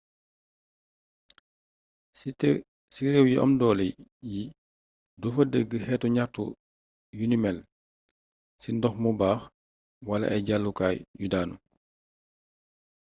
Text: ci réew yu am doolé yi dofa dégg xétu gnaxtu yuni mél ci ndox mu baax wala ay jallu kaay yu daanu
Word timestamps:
ci 2.93 3.03
réew 3.13 3.25
yu 3.33 3.37
am 3.45 3.51
doolé 3.59 3.85
yi 4.31 4.41
dofa 5.21 5.41
dégg 5.53 5.71
xétu 5.85 6.07
gnaxtu 6.11 6.43
yuni 7.17 7.37
mél 7.43 7.57
ci 8.61 8.69
ndox 8.73 8.95
mu 9.03 9.09
baax 9.19 9.41
wala 10.07 10.25
ay 10.33 10.41
jallu 10.47 10.71
kaay 10.79 10.95
yu 11.19 11.27
daanu 11.33 11.55